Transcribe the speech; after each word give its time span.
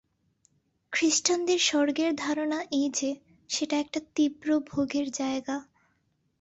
খ্রীষ্টানদের 0.93 1.59
স্বর্গের 1.59 2.15
ধারণা 2.15 2.59
এই 2.71 2.89
যে, 2.93 3.09
সেটা 3.49 3.75
একটা 3.79 3.99
তীব্র 4.15 4.59
ভোগের 4.67 5.07
জায়গা। 5.11 5.57